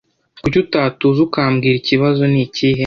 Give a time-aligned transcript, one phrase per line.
[0.41, 2.79] Kuki utatuza ukambwira ikibazo nikihe?